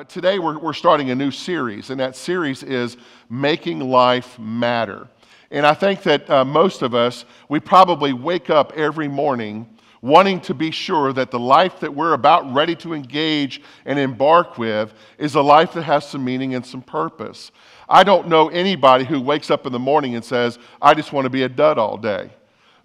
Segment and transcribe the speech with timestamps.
[0.00, 2.96] but today we're, we're starting a new series, and that series is
[3.28, 5.06] Making Life Matter.
[5.50, 9.68] And I think that uh, most of us, we probably wake up every morning
[10.00, 14.56] wanting to be sure that the life that we're about ready to engage and embark
[14.56, 17.52] with is a life that has some meaning and some purpose.
[17.86, 21.26] I don't know anybody who wakes up in the morning and says, I just want
[21.26, 22.30] to be a dud all day.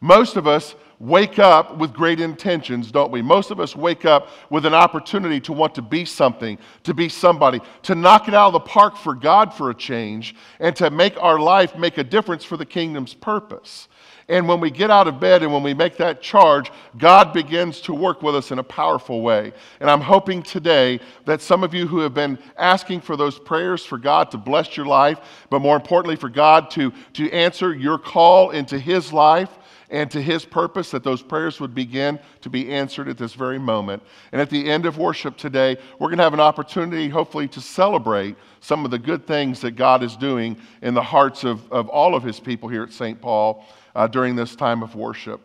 [0.02, 3.22] Most of us wake up with great intentions, don't we?
[3.22, 7.10] Most of us wake up with an opportunity to want to be something, to be
[7.10, 10.90] somebody, to knock it out of the park for God for a change, and to
[10.90, 13.88] make our life make a difference for the kingdom's purpose.
[14.28, 17.80] And when we get out of bed and when we make that charge, God begins
[17.82, 19.54] to work with us in a powerful way.
[19.80, 23.86] And I'm hoping today that some of you who have been asking for those prayers
[23.86, 25.20] for God to bless your life,
[25.52, 30.22] but more importantly, for God to, to answer your call into His life, and to
[30.22, 34.02] his purpose that those prayers would begin to be answered at this very moment.
[34.32, 37.62] And at the end of worship today, we're going to have an opportunity, hopefully, to
[37.62, 41.88] celebrate some of the good things that God is doing in the hearts of, of
[41.90, 43.22] all of his people here at St.
[43.22, 45.42] Paul uh, during this time of worship.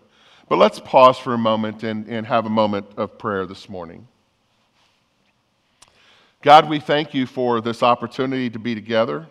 [0.48, 4.08] But let's pause for a moment and, and have a moment of prayer this morning.
[6.42, 9.26] God, we thank you for this opportunity to be together.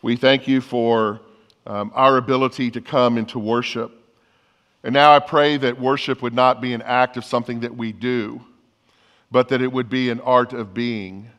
[0.00, 1.20] We thank you for
[1.66, 3.99] um, our ability to come into worship.
[4.82, 7.92] And now I pray that worship would not be an act of something that we
[7.92, 8.40] do,
[9.30, 11.30] but that it would be an art of being.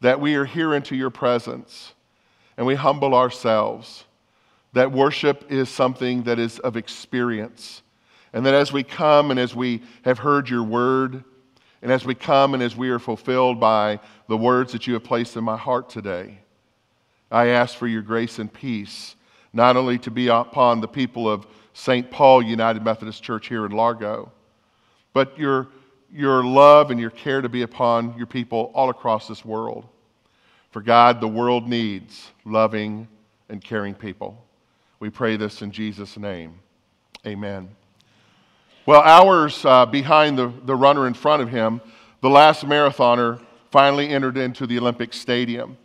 [0.00, 1.94] That we are here into your presence
[2.56, 4.04] and we humble ourselves.
[4.72, 7.82] That worship is something that is of experience.
[8.32, 11.22] And that as we come and as we have heard your word,
[11.80, 15.04] and as we come and as we are fulfilled by the words that you have
[15.04, 16.38] placed in my heart today,
[17.30, 19.16] I ask for your grace and peace,
[19.54, 22.10] not only to be upon the people of St.
[22.10, 24.30] Paul United Methodist Church here in Largo,
[25.12, 25.68] but your,
[26.12, 29.86] your love and your care to be upon your people all across this world.
[30.70, 33.08] For God, the world needs loving
[33.48, 34.44] and caring people.
[34.98, 36.58] We pray this in Jesus' name.
[37.24, 37.68] Amen.
[38.86, 41.80] Well, hours uh, behind the, the runner in front of him,
[42.20, 43.40] the last marathoner
[43.70, 45.76] finally entered into the Olympic Stadium.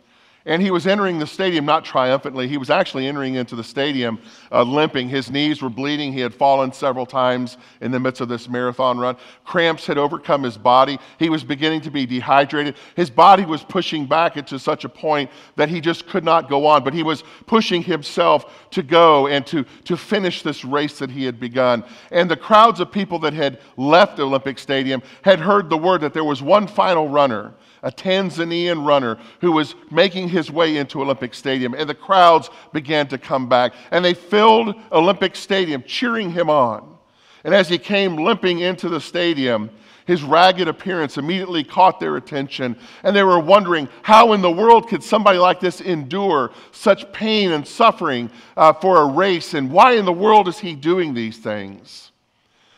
[0.46, 2.48] And he was entering the stadium not triumphantly.
[2.48, 4.18] He was actually entering into the stadium
[4.50, 5.10] uh, limping.
[5.10, 6.14] His knees were bleeding.
[6.14, 9.18] He had fallen several times in the midst of this marathon run.
[9.44, 10.98] Cramps had overcome his body.
[11.18, 12.76] He was beginning to be dehydrated.
[12.96, 16.66] His body was pushing back to such a point that he just could not go
[16.66, 16.84] on.
[16.84, 21.24] But he was pushing himself to go and to, to finish this race that he
[21.24, 21.84] had begun.
[22.12, 26.14] And the crowds of people that had left Olympic Stadium had heard the word that
[26.14, 27.52] there was one final runner
[27.82, 33.06] a Tanzanian runner who was making his way into Olympic Stadium, and the crowds began
[33.08, 33.74] to come back.
[33.90, 36.96] And they filled Olympic Stadium, cheering him on.
[37.44, 39.70] And as he came limping into the stadium,
[40.06, 44.88] his ragged appearance immediately caught their attention, and they were wondering how in the world
[44.88, 49.92] could somebody like this endure such pain and suffering uh, for a race, and why
[49.92, 52.10] in the world is he doing these things?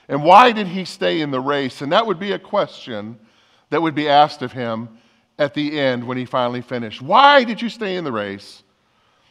[0.08, 1.80] And why did he stay in the race?
[1.80, 3.18] And that would be a question
[3.70, 4.90] that would be asked of him
[5.42, 7.02] at the end when he finally finished.
[7.02, 8.62] Why did you stay in the race?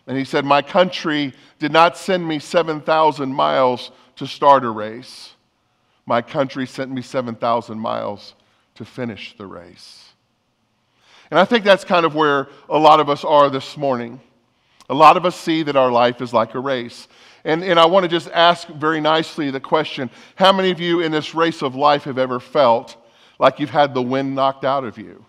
[0.08, 5.34] And he said, My country did not send me 7,000 miles to start a race.
[6.06, 8.36] My country sent me 7,000 miles
[8.76, 10.10] to finish the race.
[11.30, 14.20] And I think that's kind of where a lot of us are this morning.
[14.90, 17.08] A lot of us see that our life is like a race.
[17.46, 21.00] And, and I want to just ask very nicely the question how many of you
[21.00, 22.98] in this race of life have ever felt
[23.40, 25.26] like you've had the wind knocked out of you?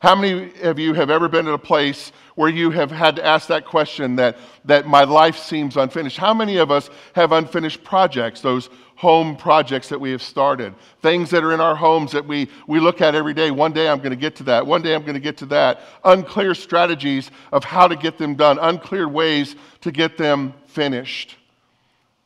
[0.00, 3.24] How many of you have ever been in a place where you have had to
[3.24, 4.36] ask that question that,
[4.66, 6.18] that my life seems unfinished?
[6.18, 10.74] How many of us have unfinished projects, those home projects that we have started?
[11.00, 13.50] Things that are in our homes that we, we look at every day.
[13.50, 14.66] One day I'm going to get to that.
[14.66, 15.80] One day I'm going to get to that.
[16.04, 21.36] Unclear strategies of how to get them done, unclear ways to get them finished.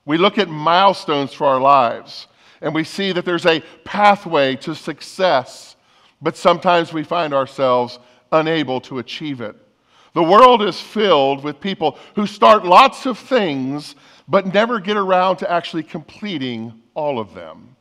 [0.05, 2.27] We look at milestones for our lives
[2.61, 5.77] and we see that there's a pathway to success,
[6.23, 7.99] but sometimes we find ourselves
[8.33, 9.57] unable to achieve it.
[10.13, 13.95] The world is filled with people who start lots of things,
[14.27, 17.77] but never get around to actually completing all of them.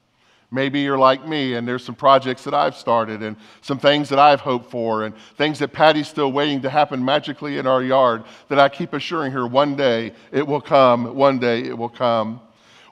[0.51, 4.17] Maybe you're like me, and there's some projects that I've started, and some things that
[4.17, 8.23] I've hoped for, and things that Patty's still waiting to happen magically in our yard
[8.47, 12.41] that I keep assuring her one day it will come, one day it will come.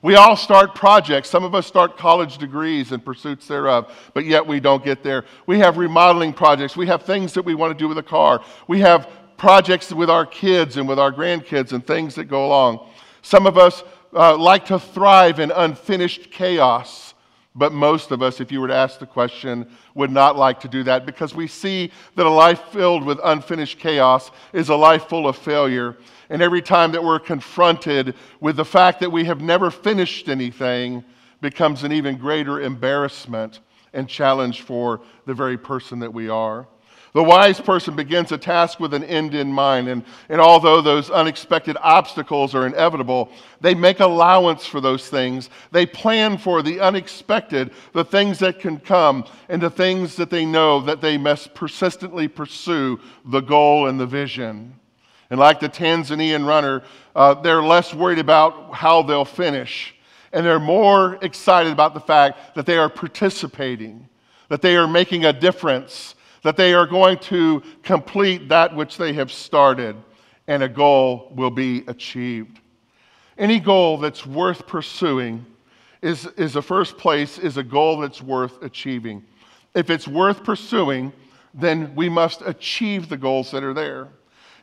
[0.01, 1.29] We all start projects.
[1.29, 5.25] Some of us start college degrees and pursuits thereof, but yet we don't get there.
[5.47, 6.77] We have remodeling projects.
[6.77, 8.41] We have things that we want to do with a car.
[8.67, 12.87] We have projects with our kids and with our grandkids and things that go along.
[13.21, 13.83] Some of us
[14.13, 17.13] uh, like to thrive in unfinished chaos,
[17.57, 20.67] But most of us, if you were to ask the question, would not like to
[20.67, 25.09] do that because we see that a life filled with unfinished chaos is a life
[25.09, 25.97] full of failure.
[26.29, 31.03] And every time that we're confronted with the fact that we have never finished anything
[31.41, 33.59] becomes an even greater embarrassment
[33.93, 36.67] and challenge for the very person that we are.
[37.13, 41.09] The wise person begins a task with an end in mind, and, and although those
[41.09, 45.49] unexpected obstacles are inevitable, they make allowance for those things.
[45.71, 50.45] They plan for the unexpected, the things that can come, and the things that they
[50.45, 54.79] know that they must persistently pursue the goal and the vision.
[55.29, 56.83] And like the Tanzanian runner,
[57.15, 59.93] uh, they're less worried about how they'll finish,
[60.31, 64.07] and they're more excited about the fact that they are participating,
[64.49, 69.11] that they are making a difference that they are going to complete that which they
[69.11, 69.95] have started,
[70.47, 72.59] and a goal will be achieved.
[73.37, 75.45] Any goal that's worth pursuing
[76.01, 79.25] is, is the first place, is a goal that's worth achieving.
[79.75, 81.11] If it's worth pursuing,
[81.53, 84.07] then we must achieve the goals that are there.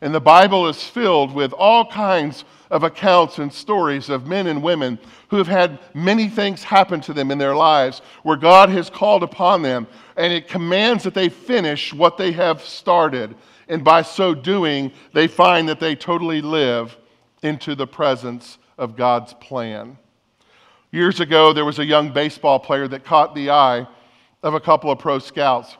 [0.05, 4.63] And the Bible is filled with all kinds of accounts and stories of men and
[4.63, 4.99] women
[5.29, 9.23] who have had many things happen to them in their lives where God has called
[9.23, 9.87] upon them
[10.19, 13.35] and it commands that they finish what they have started.
[13.67, 16.95] And by so doing, they find that they totally live
[17.43, 19.97] into the presence of God's plan.
[20.91, 23.89] Years ago, there was a young baseball player that caught the eye
[24.43, 25.79] of a couple of pro scouts.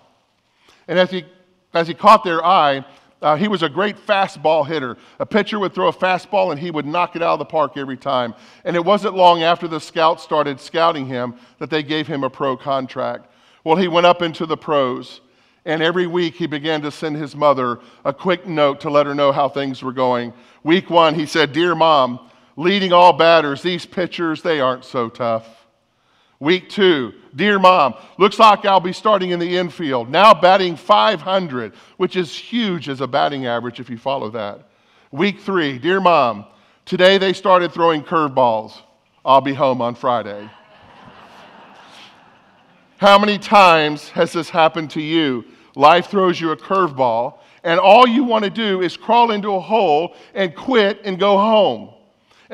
[0.89, 1.27] And as he,
[1.75, 2.87] as he caught their eye,
[3.25, 4.99] uh, he was a great fastball hitter.
[5.19, 7.79] A pitcher would throw a fastball and he would knock it out of the park
[7.79, 8.35] every time.
[8.65, 12.29] And it wasn't long after the scouts started scouting him that they gave him a
[12.29, 13.33] pro contract.
[13.65, 15.23] Well, he went up into the pros,
[15.65, 19.15] and every week he began to send his mother a quick note to let her
[19.15, 20.35] know how things were going.
[20.63, 25.64] Week one, he said, Dear mom, leading all batters, these pitchers, they aren't so tough.
[26.41, 31.75] Week two, dear mom, looks like I'll be starting in the infield, now batting 500,
[31.97, 34.69] which is huge as a batting average if you follow that.
[35.13, 36.45] Week three, dear mom,
[36.85, 38.81] today they started throwing curveballs.
[39.25, 40.51] I'll be home on Friday.
[42.99, 45.45] How many times has this happened to you?
[45.77, 49.61] Life throws you a curveball, and all you want to do is crawl into a
[49.61, 51.94] hole and quit and go home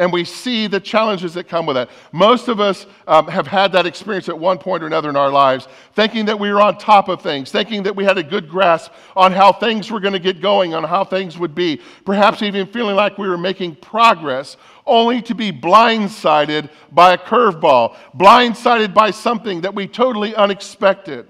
[0.01, 1.91] and we see the challenges that come with that.
[2.11, 5.31] Most of us um, have had that experience at one point or another in our
[5.31, 8.49] lives, thinking that we were on top of things, thinking that we had a good
[8.49, 12.41] grasp on how things were going to get going, on how things would be, perhaps
[12.41, 14.57] even feeling like we were making progress,
[14.87, 21.29] only to be blindsided by a curveball, blindsided by something that we totally unexpected.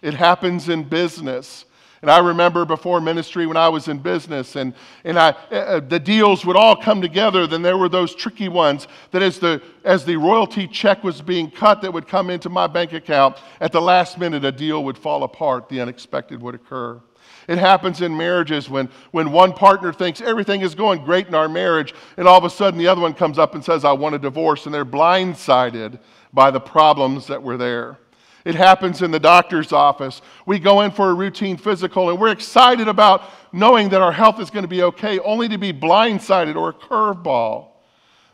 [0.00, 1.66] It happens in business.
[2.00, 4.72] And I remember before ministry when I was in business, and,
[5.04, 7.46] and I, uh, the deals would all come together.
[7.46, 11.50] Then there were those tricky ones that as the, as the royalty check was being
[11.50, 14.96] cut that would come into my bank account, at the last minute a deal would
[14.96, 15.68] fall apart.
[15.68, 17.00] The unexpected would occur.
[17.48, 21.48] It happens in marriages when, when one partner thinks everything is going great in our
[21.48, 24.14] marriage, and all of a sudden the other one comes up and says, I want
[24.14, 25.98] a divorce, and they're blindsided
[26.32, 27.98] by the problems that were there.
[28.48, 30.22] It happens in the doctor's office.
[30.46, 34.40] We go in for a routine physical and we're excited about knowing that our health
[34.40, 37.72] is going to be okay, only to be blindsided or a curveball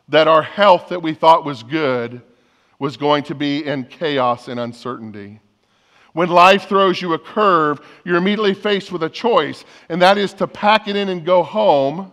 [0.09, 2.23] that our health that we thought was good
[2.79, 5.41] was going to be in chaos and uncertainty.
[6.13, 10.33] When life throws you a curve, you're immediately faced with a choice, and that is
[10.35, 12.13] to pack it in and go home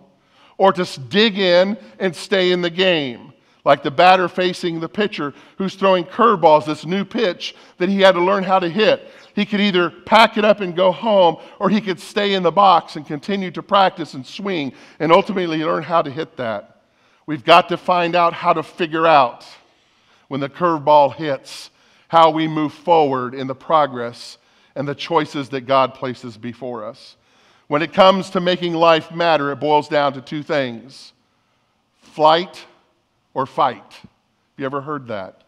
[0.58, 3.31] or to dig in and stay in the game
[3.64, 8.14] like the batter facing the pitcher who's throwing curveballs, this new pitch that he had
[8.14, 9.10] to learn how to hit.
[9.36, 12.52] He could either pack it up and go home, or he could stay in the
[12.52, 16.82] box and continue to practice and swing and ultimately learn how to hit that.
[17.26, 19.46] We've got to find out how to figure out
[20.28, 21.70] when the curveball hits
[22.08, 24.38] how we move forward in the progress
[24.76, 27.16] and the choices that God places before us.
[27.68, 31.14] When it comes to making life matter, it boils down to two things
[32.02, 32.66] flight
[33.34, 33.94] or fight.
[33.94, 34.10] Have
[34.58, 35.44] you ever heard that?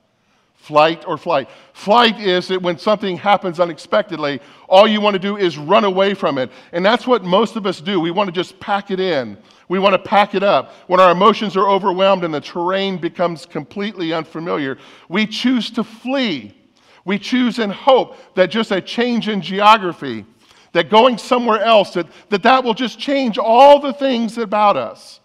[0.55, 1.49] Flight or flight.
[1.73, 6.13] Flight is that when something happens unexpectedly, all you want to do is run away
[6.13, 6.49] from it.
[6.71, 7.99] And that's what most of us do.
[7.99, 9.37] We want to just pack it in.
[9.67, 10.71] We want to pack it up.
[10.87, 14.77] When our emotions are overwhelmed and the terrain becomes completely unfamiliar,
[15.09, 16.55] we choose to flee.
[17.03, 20.25] We choose in hope that just a change in geography,
[20.71, 25.19] that going somewhere else, that that, that will just change all the things about us.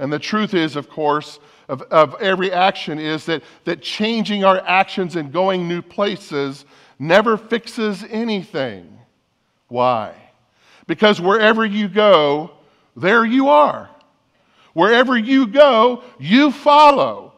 [0.00, 1.38] And the truth is, of course,
[1.70, 6.64] of, of every action is that, that changing our actions and going new places
[6.98, 8.98] never fixes anything.
[9.68, 10.12] Why?
[10.88, 12.50] Because wherever you go,
[12.96, 13.88] there you are.
[14.72, 17.34] Wherever you go, you follow.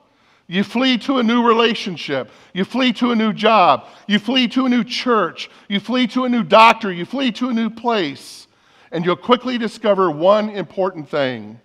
[0.47, 2.31] You flee to a new relationship.
[2.55, 3.87] You flee to a new job.
[4.07, 5.51] You flee to a new church.
[5.69, 6.91] You flee to a new doctor.
[6.91, 8.47] You flee to a new place.
[8.93, 11.61] And you'll quickly discover one important thing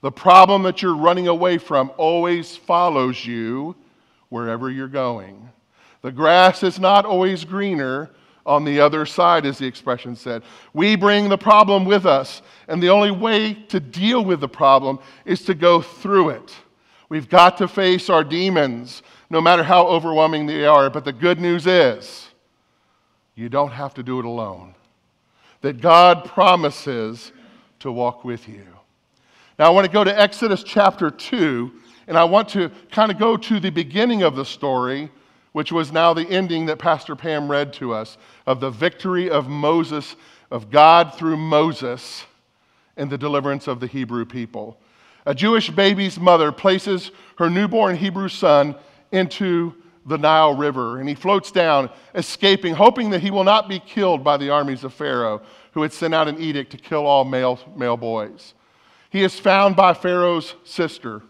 [0.00, 3.74] the problem that you're running away from always follows you
[4.28, 5.48] wherever you're going.
[6.02, 8.10] The grass is not always greener
[8.46, 10.42] on the other side, as the expression said.
[10.72, 15.00] We bring the problem with us, and the only way to deal with the problem
[15.24, 16.54] is to go through it.
[17.08, 20.88] We've got to face our demons, no matter how overwhelming they are.
[20.88, 22.28] But the good news is,
[23.34, 24.74] you don't have to do it alone.
[25.60, 27.32] That God promises
[27.80, 28.77] to walk with you.
[29.58, 31.72] Now, I want to go to Exodus chapter 2,
[32.06, 35.10] and I want to kind of go to the beginning of the story,
[35.52, 39.48] which was now the ending that Pastor Pam read to us of the victory of
[39.48, 40.16] Moses,
[40.50, 42.24] of God through Moses,
[42.96, 44.78] and the deliverance of the Hebrew people
[45.28, 48.74] a Jewish baby's mother places her newborn Hebrew son
[49.12, 49.74] into
[50.06, 54.24] the Nile River, and he floats down, escaping, hoping that he will not be killed
[54.24, 57.60] by the armies of Pharaoh, who had sent out an edict to kill all male,
[57.76, 58.54] male boys.
[59.10, 61.22] He is found by Pharaoh's sister,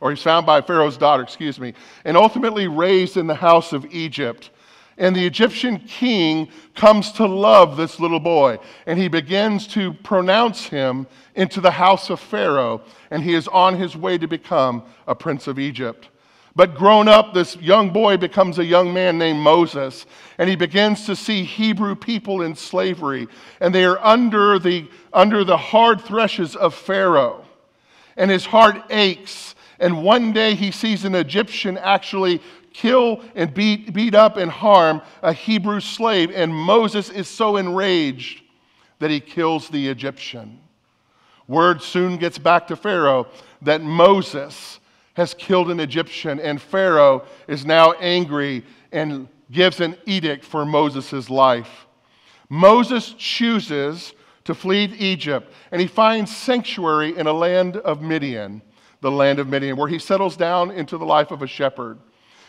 [0.00, 3.86] or he's found by Pharaoh's daughter, excuse me, and ultimately raised in the house of
[3.92, 4.50] Egypt
[4.98, 10.64] and the Egyptian king comes to love this little boy, and he begins to pronounce
[10.64, 11.06] him
[11.36, 15.46] into the house of Pharaoh, and he is on his way to become a prince
[15.46, 16.08] of Egypt.
[16.58, 20.06] But grown up, this young boy becomes a young man named Moses,
[20.38, 23.28] and he begins to see Hebrew people in slavery,
[23.60, 27.44] and they are under the, under the hard threshes of Pharaoh.
[28.16, 33.92] And his heart aches, and one day he sees an Egyptian actually kill and beat,
[33.92, 36.32] beat up and harm a Hebrew slave.
[36.34, 38.42] And Moses is so enraged
[38.98, 40.58] that he kills the Egyptian.
[41.46, 43.28] Word soon gets back to Pharaoh
[43.62, 44.80] that Moses
[45.18, 51.28] has killed an Egyptian, and Pharaoh is now angry and gives an edict for Moses'
[51.28, 51.88] life.
[52.48, 54.12] Moses chooses
[54.44, 58.62] to flee Egypt, and he finds sanctuary in a land of Midian,
[59.00, 61.98] the land of Midian, where he settles down into the life of a shepherd.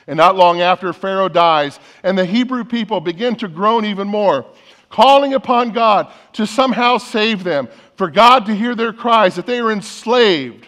[0.05, 4.45] And not long after, Pharaoh dies, and the Hebrew people begin to groan even more,
[4.91, 9.57] calling upon God to somehow save them, for God to hear their cries that they
[9.57, 10.67] are enslaved,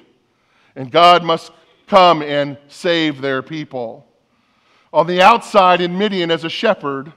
[0.75, 1.51] and God must
[1.91, 4.07] come and save their people.
[4.93, 7.11] On the outside in Midian, as a shepherd,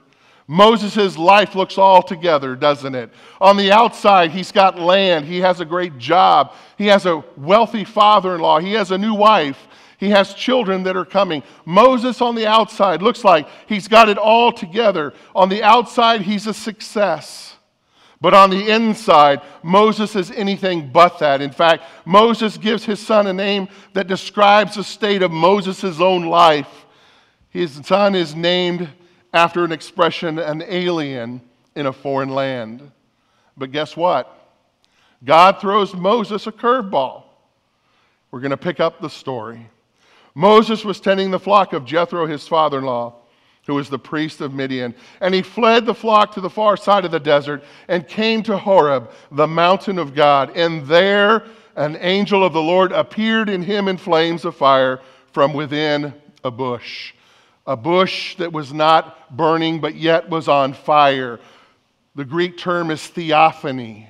[0.47, 3.09] Moses' life looks all together, doesn't it?
[3.39, 5.23] On the outside, he's got land.
[5.23, 6.51] He has a great job.
[6.77, 8.59] He has a wealthy father in law.
[8.59, 9.57] He has a new wife.
[9.97, 11.41] He has children that are coming.
[11.63, 15.13] Moses on the outside looks like he's got it all together.
[15.33, 17.54] On the outside, he's a success.
[18.21, 21.41] But on the inside, Moses is anything but that.
[21.41, 26.25] In fact, Moses gives his son a name that describes the state of Moses' own
[26.25, 26.85] life.
[27.49, 28.89] His son is named
[29.33, 31.41] after an expression, an alien
[31.75, 32.89] in a foreign land.
[33.57, 34.31] But guess what?
[35.23, 37.23] God throws Moses a curveball.
[38.31, 39.69] We're going to pick up the story.
[40.33, 43.15] Moses was tending the flock of Jethro, his father in law,
[43.65, 44.93] who was the priest of Midian.
[45.21, 48.57] And he fled the flock to the far side of the desert and came to
[48.57, 50.55] Horeb, the mountain of God.
[50.55, 51.43] And there
[51.75, 55.01] an angel of the Lord appeared in him in flames of fire
[55.33, 57.13] from within a bush.
[57.67, 61.39] A bush that was not burning, but yet was on fire.
[62.13, 64.09] The Greek term is theophany,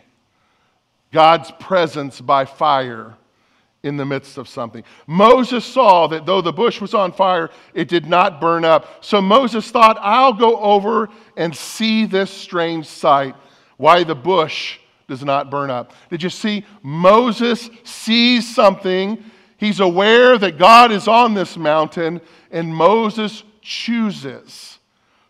[1.11, 3.17] God's presence by fire
[3.85, 4.83] in the midst of something.
[5.05, 9.05] Moses saw that though the bush was on fire, it did not burn up.
[9.05, 13.35] So Moses thought, I'll go over and see this strange sight,
[13.77, 15.93] why the bush does not burn up.
[16.09, 16.65] Did you see?
[16.81, 19.23] Moses sees something.
[19.57, 24.79] He's aware that God is on this mountain, and Moses chooses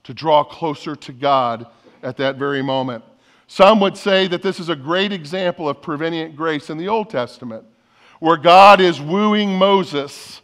[0.06, 1.68] to draw closer to God
[2.02, 3.04] at that very moment.
[3.48, 7.10] Some would say that this is a great example of prevenient grace in the Old
[7.10, 7.66] Testament
[8.20, 10.42] where God is wooing Moses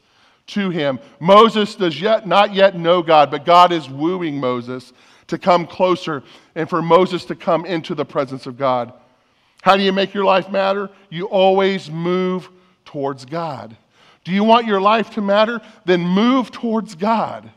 [0.47, 0.99] to him.
[1.19, 4.93] Moses does yet not yet know God, but God is wooing Moses
[5.27, 6.23] to come closer
[6.55, 8.93] and for Moses to come into the presence of God.
[9.61, 10.89] How do you make your life matter?
[11.09, 12.49] You always move
[12.83, 13.77] towards God.
[14.23, 15.61] Do you want your life to matter?
[15.85, 17.49] Then move towards God.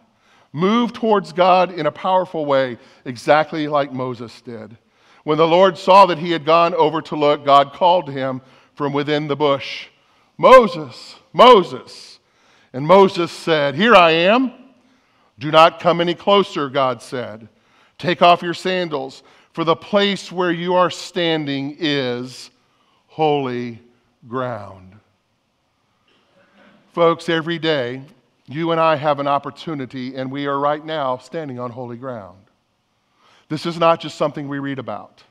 [0.52, 4.76] Move towards God in a powerful way, exactly like Moses did.
[5.24, 8.40] When the Lord saw that he had gone over to look, God called him
[8.74, 9.88] from within the bush.
[10.36, 12.18] Moses, Moses.
[12.72, 14.52] And Moses said, Here I am.
[15.38, 17.48] Do not come any closer, God said.
[17.98, 19.22] Take off your sandals,
[19.52, 22.50] for the place where you are standing is
[23.06, 23.80] holy
[24.26, 24.98] ground.
[26.92, 28.02] Folks, every day
[28.46, 32.38] you and I have an opportunity, and we are right now standing on holy ground.
[33.48, 35.22] This is not just something we read about.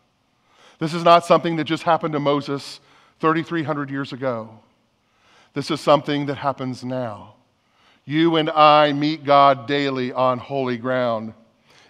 [0.79, 2.79] This is not something that just happened to Moses
[3.19, 4.49] 3,300 years ago.
[5.53, 7.35] This is something that happens now.
[8.05, 11.33] You and I meet God daily on holy ground,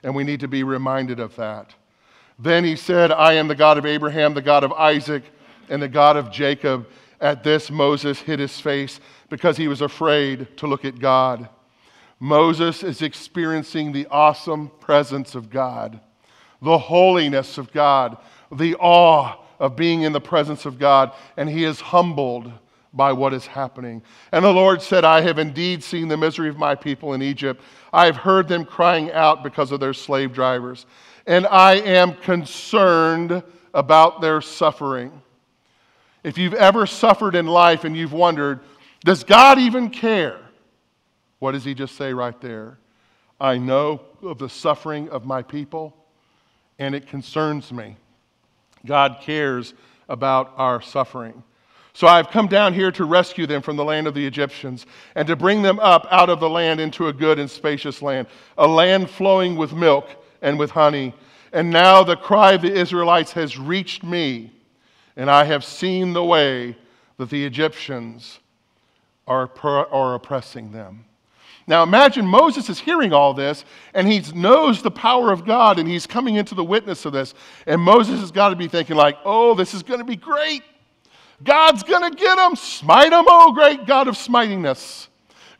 [0.03, 1.73] and we need to be reminded of that.
[2.37, 5.23] Then he said, I am the God of Abraham, the God of Isaac,
[5.69, 6.87] and the God of Jacob.
[7.21, 11.47] At this, Moses hid his face because he was afraid to look at God.
[12.19, 15.99] Moses is experiencing the awesome presence of God,
[16.61, 18.17] the holiness of God,
[18.51, 22.51] the awe of being in the presence of God, and he is humbled
[22.93, 24.01] by what is happening.
[24.31, 27.61] And the Lord said, I have indeed seen the misery of my people in Egypt.
[27.91, 30.85] I have heard them crying out because of their slave drivers,
[31.25, 35.21] and I am concerned about their suffering.
[36.23, 38.59] If you've ever suffered in life and you've wondered,
[39.03, 40.39] does God even care?
[41.39, 42.77] What does he just say right there?
[43.41, 45.97] I know of the suffering of my people,
[46.79, 47.97] and it concerns me.
[48.85, 49.73] God cares
[50.07, 51.43] about our suffering.
[51.93, 55.27] So I've come down here to rescue them from the land of the Egyptians and
[55.27, 58.67] to bring them up out of the land into a good and spacious land, a
[58.67, 60.07] land flowing with milk
[60.41, 61.13] and with honey.
[61.51, 64.51] And now the cry of the Israelites has reached me,
[65.15, 66.75] and I have seen the way
[67.17, 68.39] that the Egyptians
[69.27, 71.05] are, are oppressing them.
[71.67, 75.87] Now imagine Moses is hearing all this and he knows the power of God and
[75.87, 77.33] he's coming into the witness of this.
[77.65, 80.63] And Moses has got to be thinking, like, oh, this is going to be great.
[81.41, 82.55] God's going to get them.
[82.55, 85.07] Smite them, oh great God of smitingness.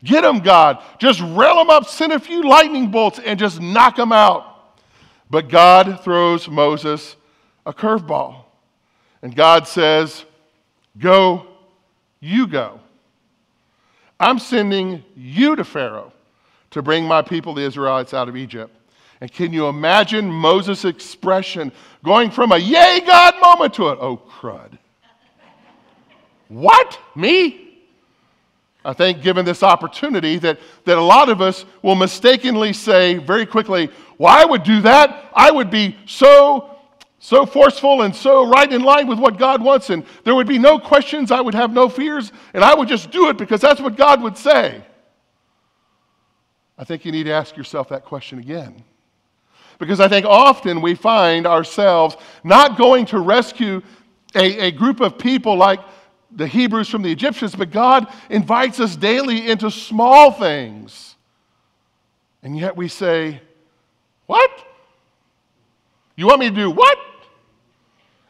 [0.02, 0.82] Get them, God.
[0.98, 4.76] Just rail them up, send a few lightning bolts, and just knock them out.
[5.30, 7.16] But God throws Moses
[7.64, 8.44] a curveball.
[9.22, 10.24] And God says,
[10.98, 11.46] Go,
[12.20, 12.80] you go.
[14.20, 16.12] I'm sending you to Pharaoh
[16.70, 18.74] to bring my people, the Israelites, out of Egypt.
[19.20, 21.72] And can you imagine Moses' expression
[22.04, 24.78] going from a yay God moment to an oh crud?
[26.48, 26.98] What?
[27.14, 27.64] Me?
[28.84, 33.46] I think, given this opportunity, that, that a lot of us will mistakenly say very
[33.46, 33.88] quickly,
[34.18, 35.30] Well, I would do that.
[35.34, 36.76] I would be so,
[37.18, 40.58] so forceful and so right in line with what God wants, and there would be
[40.58, 41.30] no questions.
[41.30, 44.22] I would have no fears, and I would just do it because that's what God
[44.22, 44.84] would say.
[46.76, 48.84] I think you need to ask yourself that question again.
[49.78, 53.80] Because I think often we find ourselves not going to rescue
[54.34, 55.80] a, a group of people like
[56.34, 61.14] the Hebrews from the Egyptians, but God invites us daily into small things.
[62.42, 63.40] And yet we say,
[64.26, 64.50] What?
[66.16, 66.98] You want me to do what?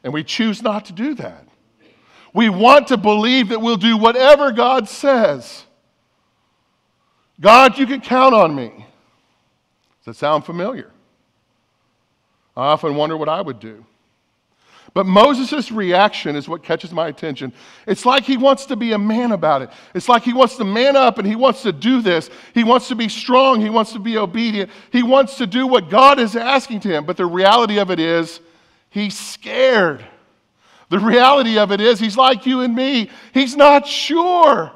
[0.03, 1.47] And we choose not to do that.
[2.33, 5.65] We want to believe that we'll do whatever God says.
[7.41, 8.87] God, you can count on me.
[10.05, 10.91] Does that sound familiar?
[12.57, 13.85] I often wonder what I would do.
[14.95, 17.53] But Moses' reaction is what catches my attention.
[17.85, 19.71] It's like he wants to be a man about it.
[19.93, 22.31] It's like he wants to man up and he wants to do this.
[22.55, 23.61] He wants to be strong.
[23.61, 24.71] He wants to be obedient.
[24.93, 27.07] He wants to do what God is asking to him.
[27.07, 28.39] But the reality of it is,
[28.89, 30.05] he's scared.
[30.91, 33.11] The reality of it is, he's like you and me.
[33.33, 34.71] He's not sure.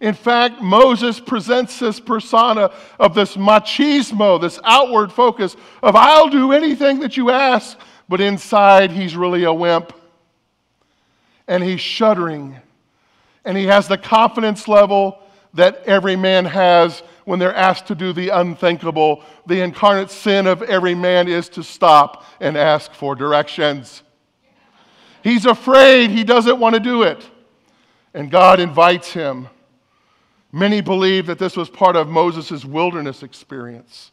[0.00, 6.50] In fact, Moses presents this persona of this machismo, this outward focus of, I'll do
[6.50, 7.78] anything that you ask
[8.10, 9.92] but inside he's really a wimp.
[11.46, 12.56] And he's shuddering.
[13.44, 15.20] And he has the confidence level
[15.54, 19.22] that every man has when they're asked to do the unthinkable.
[19.46, 24.02] The incarnate sin of every man is to stop and ask for directions.
[25.22, 27.24] He's afraid, he doesn't want to do it.
[28.12, 29.46] And God invites him.
[30.50, 34.10] Many believe that this was part of Moses' wilderness experience.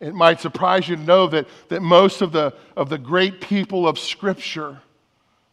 [0.00, 3.86] It might surprise you to know that, that most of the, of the great people
[3.88, 4.80] of Scripture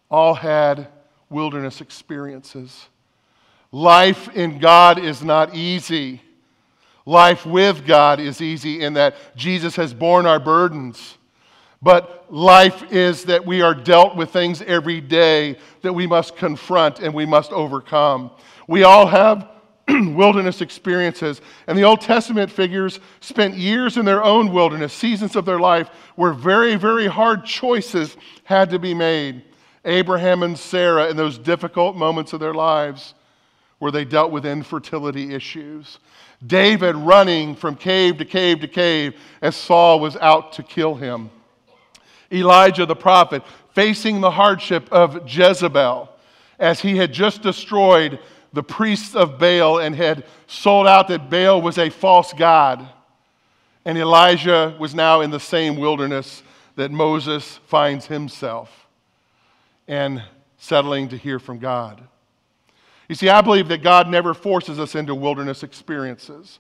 [0.10, 0.88] all had
[1.30, 2.88] wilderness experiences.
[3.71, 6.21] Life in God is not easy.
[7.06, 11.17] Life with God is easy in that Jesus has borne our burdens.
[11.82, 16.99] But life is that we are dealt with things every day that we must confront
[16.99, 18.32] and we must overcome.
[18.67, 19.49] We all have
[20.15, 21.41] wilderness experiences.
[21.67, 25.89] And the Old Testament figures spent years in their own wilderness, seasons of their life
[26.15, 29.43] where very, very hard choices had to be made.
[29.86, 33.13] Abraham and Sarah in those difficult moments of their lives
[33.80, 35.97] where they dealt with infertility issues.
[36.45, 41.32] David running from cave to cave to cave as Saul was out to kill him.
[42.32, 46.10] Elijah the prophet facing the hardship of Jezebel
[46.60, 48.19] as he had just destroyed
[48.53, 52.87] the priests of Baal and had sold out that Baal was a false god.
[53.85, 56.43] And Elijah was now in the same wilderness
[56.75, 58.87] that Moses finds himself
[59.87, 60.23] and
[60.57, 62.01] settling to hear from God.
[63.09, 66.59] You see, I believe that God never forces us into wilderness experiences.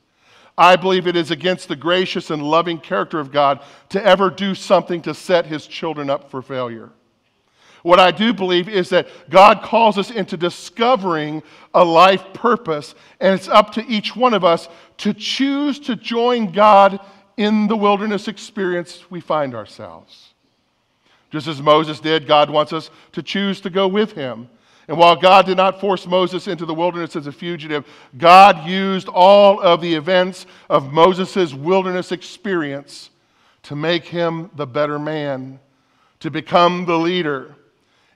[0.57, 4.53] I believe it is against the gracious and loving character of God to ever do
[4.53, 6.89] something to set his children up for failure.
[7.83, 11.41] What I do believe is that God calls us into discovering
[11.73, 14.67] a life purpose, and it's up to each one of us
[14.97, 16.99] to choose to join God
[17.37, 20.33] in the wilderness experience we find ourselves.
[21.31, 24.49] Just as Moses did, God wants us to choose to go with him.
[24.87, 27.85] And while God did not force Moses into the wilderness as a fugitive,
[28.17, 33.09] God used all of the events of Moses' wilderness experience
[33.63, 35.59] to make him the better man,
[36.19, 37.55] to become the leader,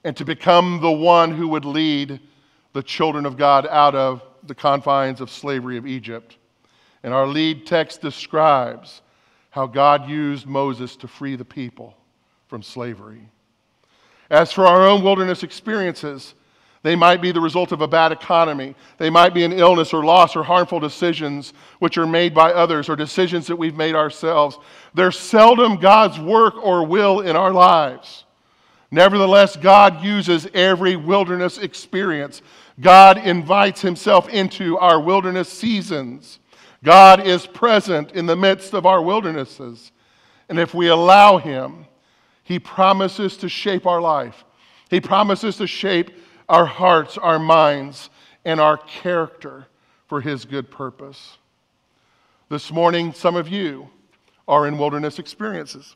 [0.05, 2.19] and to become the one who would lead
[2.73, 6.37] the children of God out of the confines of slavery of Egypt.
[7.01, 9.01] And our lead text describes
[9.49, 11.97] how God used Moses to free the people
[12.47, 13.27] from slavery.
[14.29, 16.35] As for our own wilderness experiences,
[16.83, 18.75] they might be the result of a bad economy.
[18.99, 22.89] They might be an illness or loss or harmful decisions which are made by others
[22.89, 24.59] or decisions that we've made ourselves.
[24.93, 28.24] They're seldom God's work or will in our lives.
[28.91, 32.41] Nevertheless, God uses every wilderness experience.
[32.79, 36.39] God invites Himself into our wilderness seasons.
[36.83, 39.91] God is present in the midst of our wildernesses.
[40.49, 41.85] And if we allow Him,
[42.43, 44.45] He promises to shape our life.
[44.89, 46.11] He promises to shape
[46.47, 48.09] our hearts, our minds,
[48.45, 49.65] and our character
[50.07, 51.37] for His good purpose.
[52.49, 53.89] This morning, some of you
[54.47, 55.95] are in wilderness experiences.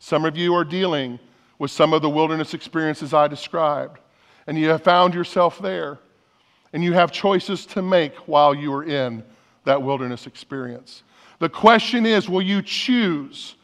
[0.00, 1.20] Some of you are dealing
[1.58, 3.98] with some of the wilderness experiences I described,
[4.46, 5.98] and you have found yourself there,
[6.72, 9.24] and you have choices to make while you are in
[9.64, 11.02] that wilderness experience.
[11.38, 13.56] The question is will you choose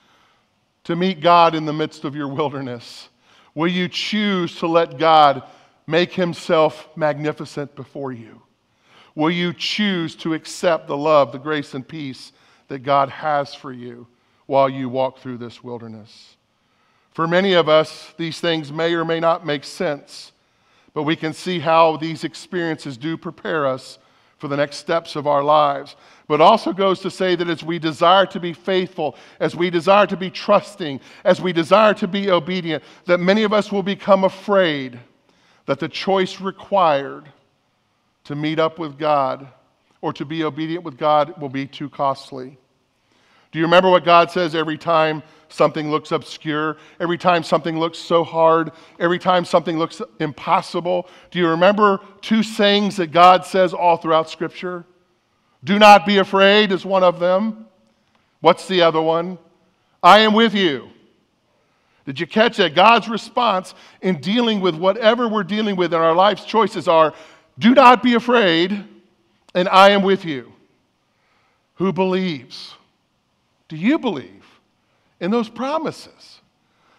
[0.85, 3.09] to meet God in the midst of your wilderness?
[3.55, 5.43] Will you choose to let God
[5.87, 8.43] make himself magnificent before you?
[9.15, 12.33] Will you choose to accept the love, the grace, and peace
[12.69, 14.07] that God has for you
[14.47, 16.37] while you walk through this wilderness?
[17.13, 20.33] For many of us, these things may or may not make sense,
[20.95, 23.99] but we can see how these experiences do prepare us
[24.39, 25.95] for the next steps of our lives.
[26.27, 30.07] But also goes to say that as we desire to be faithful, as we desire
[30.07, 34.25] to be trusting, as we desire to be obedient, that many of us will become
[34.25, 34.99] afraid
[35.67, 37.31] that the choice required
[38.25, 39.47] to meet up with God
[40.01, 42.59] or to be obedient with God will be too costly.
[43.53, 47.99] Do you remember what God says every time something looks obscure, every time something looks
[47.99, 51.09] so hard, every time something looks impossible?
[51.31, 54.85] Do you remember two sayings that God says all throughout Scripture?
[55.65, 57.67] Do not be afraid is one of them.
[58.41, 59.39] What's the other one?
[60.03, 60.89] I am with you.
[62.07, 62.75] Did you catch that?
[62.75, 67.15] God's response in dealing with whatever we're dealing with in our life's choices are
[67.59, 68.85] do not be afraid,
[69.55, 70.53] and I am with you.
[71.75, 72.75] Who believes?
[73.73, 74.45] Do you believe
[75.19, 76.41] in those promises?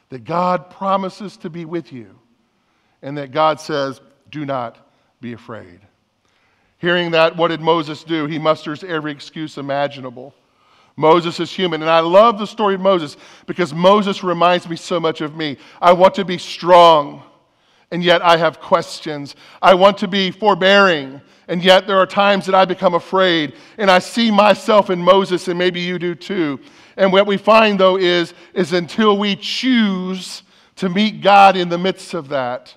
[0.09, 2.19] That God promises to be with you,
[3.03, 4.89] and that God says, do not
[5.21, 5.81] be afraid.
[6.79, 8.25] Hearing that, what did Moses do?
[8.25, 10.33] He musters every excuse imaginable.
[10.95, 11.83] Moses is human.
[11.83, 15.57] And I love the story of Moses because Moses reminds me so much of me.
[15.79, 17.21] I want to be strong,
[17.91, 19.36] and yet I have questions.
[19.62, 21.21] I want to be forbearing,
[21.53, 23.53] and yet there are times that I become afraid.
[23.77, 26.59] And I see myself in Moses, and maybe you do too.
[26.97, 30.41] And what we find, though, is, is until we choose
[30.77, 32.73] to meet God in the midst of that,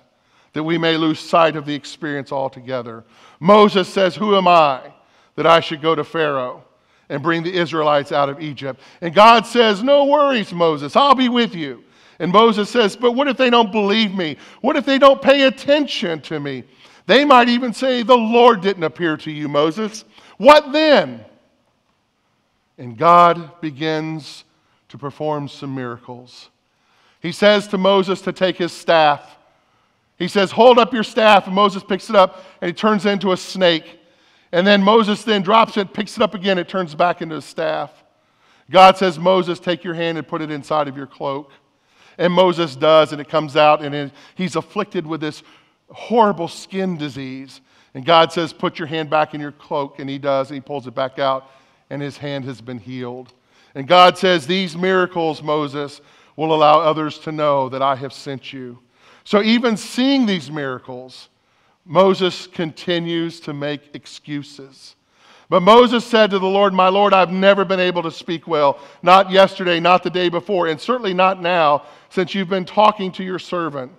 [0.53, 3.03] that we may lose sight of the experience altogether.
[3.39, 4.93] Moses says, Who am I
[5.33, 6.63] that I should go to Pharaoh?
[7.09, 8.81] and bring the Israelites out of Egypt.
[8.99, 11.85] And God says, No worries, Moses, I'll be with you.
[12.19, 14.35] And Moses says, But what if they don't believe me?
[14.59, 16.65] What if they don't pay attention to me?
[17.07, 20.05] They might even say, The Lord didn't appear to you, Moses.
[20.37, 21.25] What then?
[22.77, 24.43] And God begins
[24.89, 26.49] to perform some miracles.
[27.21, 29.37] He says to Moses to take his staff.
[30.19, 31.47] He says, Hold up your staff.
[31.47, 33.99] And Moses picks it up and he turns it into a snake.
[34.51, 37.41] And then Moses then drops it, picks it up again, it turns back into a
[37.41, 37.91] staff.
[38.69, 41.51] God says, Moses, take your hand and put it inside of your cloak.
[42.17, 45.43] And Moses does, and it comes out, and he's afflicted with this
[45.89, 47.61] horrible skin disease.
[47.93, 49.99] And God says, Put your hand back in your cloak.
[49.99, 51.49] And he does, and he pulls it back out,
[51.89, 53.33] and his hand has been healed.
[53.75, 56.01] And God says, These miracles, Moses,
[56.35, 58.79] will allow others to know that I have sent you.
[59.23, 61.29] So even seeing these miracles,
[61.83, 64.95] Moses continues to make excuses.
[65.49, 68.79] But Moses said to the Lord, My Lord, I've never been able to speak well,
[69.01, 73.23] not yesterday, not the day before, and certainly not now, since you've been talking to
[73.23, 73.91] your servant.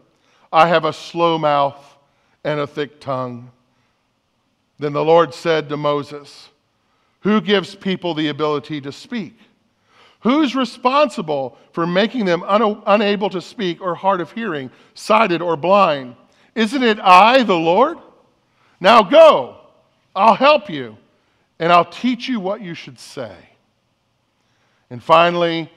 [0.53, 1.97] I have a slow mouth
[2.45, 3.51] and a thick tongue.
[4.79, 6.49] Then the Lord said to Moses,
[7.21, 9.37] Who gives people the ability to speak?
[10.21, 15.57] Who's responsible for making them un- unable to speak or hard of hearing, sighted or
[15.57, 16.17] blind?
[16.55, 17.99] Isn't it I, the Lord?
[18.81, 19.59] Now go,
[20.15, 20.97] I'll help you,
[21.59, 23.35] and I'll teach you what you should say.
[24.91, 25.71] And finally,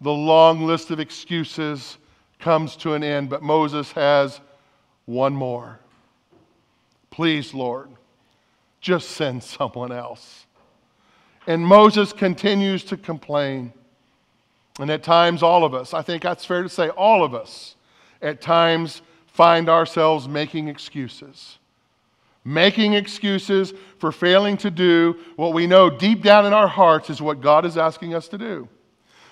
[0.00, 1.98] the long list of excuses
[2.40, 4.40] comes to an end, but Moses has
[5.06, 5.78] one more.
[7.10, 7.90] Please, Lord,
[8.80, 10.46] just send someone else.
[11.46, 13.72] And Moses continues to complain.
[14.78, 17.76] And at times, all of us, I think that's fair to say, all of us,
[18.22, 21.58] at times find ourselves making excuses.
[22.44, 27.20] Making excuses for failing to do what we know deep down in our hearts is
[27.20, 28.68] what God is asking us to do.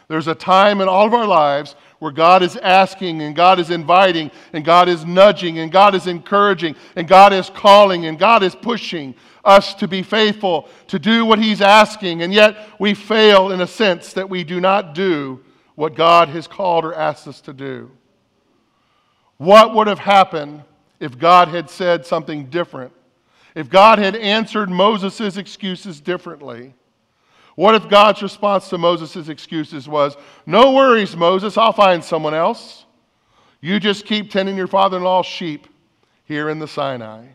[0.09, 3.71] There's a time in all of our lives where God is asking and God is
[3.71, 8.43] inviting and God is nudging and God is encouraging and God is calling and God
[8.43, 13.51] is pushing us to be faithful, to do what He's asking, and yet we fail
[13.51, 15.43] in a sense that we do not do
[15.75, 17.91] what God has called or asked us to do.
[19.39, 20.65] What would have happened
[21.01, 22.93] if God had said something different?
[23.55, 26.75] If God had answered Moses' excuses differently?
[27.59, 30.17] What if God's response to Moses' excuses was,
[30.47, 32.85] No worries, Moses, I'll find someone else.
[33.61, 35.67] You just keep tending your father in law's sheep
[36.23, 37.27] here in the Sinai.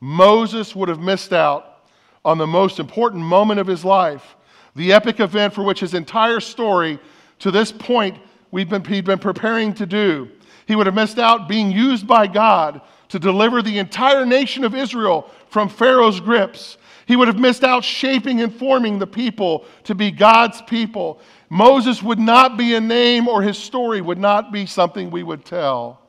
[0.00, 1.84] Moses would have missed out
[2.24, 4.34] on the most important moment of his life,
[4.74, 6.98] the epic event for which his entire story
[7.40, 8.16] to this point
[8.50, 10.30] we've been, he'd been preparing to do.
[10.64, 14.74] He would have missed out being used by God to deliver the entire nation of
[14.74, 16.78] Israel from Pharaoh's grips.
[17.08, 21.22] He would have missed out shaping and forming the people to be God's people.
[21.48, 25.42] Moses would not be a name, or his story would not be something we would
[25.42, 26.02] tell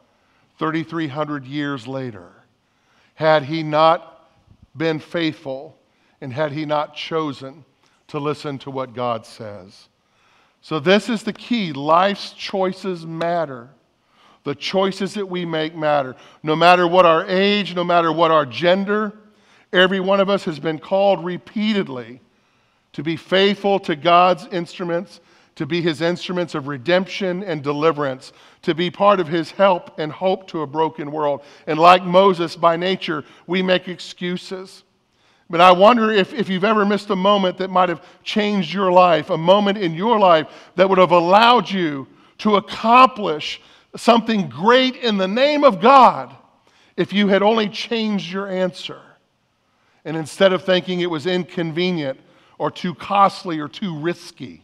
[0.58, 2.34] 3,300 years later
[3.16, 4.30] had he not
[4.76, 5.78] been faithful
[6.20, 7.64] and had he not chosen
[8.08, 9.88] to listen to what God says.
[10.60, 13.70] So, this is the key life's choices matter.
[14.44, 16.18] The choices that we make matter.
[16.44, 19.14] No matter what our age, no matter what our gender,
[19.74, 22.22] every one of us has been called repeatedly
[22.94, 25.20] to be faithful to God's instruments
[25.60, 30.10] to be his instruments of redemption and deliverance, to be part of his help and
[30.10, 31.42] hope to a broken world.
[31.68, 34.84] And like Moses, by nature, we make excuses.
[35.50, 38.90] But I wonder if, if you've ever missed a moment that might have changed your
[38.90, 43.60] life, a moment in your life that would have allowed you to accomplish
[43.98, 46.34] something great in the name of God
[46.96, 49.02] if you had only changed your answer.
[50.06, 52.20] And instead of thinking it was inconvenient
[52.58, 54.64] or too costly or too risky,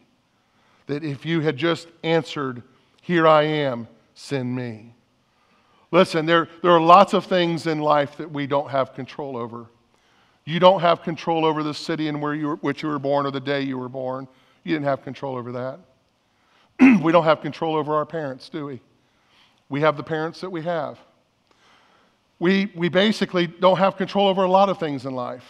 [0.88, 2.64] that if you had just answered,
[3.02, 4.94] Here I am, send me.
[5.92, 9.68] Listen, there, there are lots of things in life that we don't have control over.
[10.44, 13.26] You don't have control over the city in where you were, which you were born
[13.26, 14.28] or the day you were born.
[14.64, 15.80] You didn't have control over that.
[17.02, 18.82] we don't have control over our parents, do we?
[19.70, 21.00] We have the parents that we have.
[22.40, 25.46] We, we basically don't have control over a lot of things in life.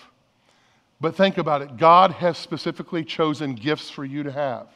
[1.02, 4.68] But think about it God has specifically chosen gifts for you to have.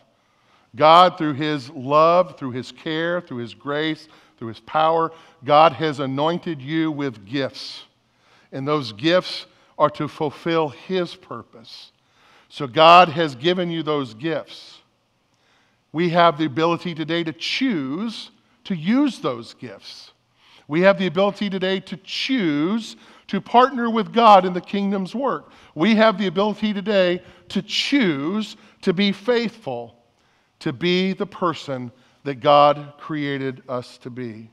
[0.75, 5.11] God, through His love, through His care, through His grace, through His power,
[5.43, 7.83] God has anointed you with gifts.
[8.51, 9.45] And those gifts
[9.77, 11.91] are to fulfill His purpose.
[12.49, 14.79] So God has given you those gifts.
[15.91, 18.31] We have the ability today to choose
[18.65, 20.11] to use those gifts.
[20.69, 22.95] We have the ability today to choose
[23.27, 25.51] to partner with God in the kingdom's work.
[25.75, 29.99] We have the ability today to choose to be faithful
[30.59, 31.91] to be the person
[32.23, 34.51] that God created us to be.